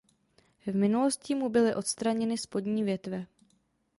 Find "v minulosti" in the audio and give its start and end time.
0.65-1.35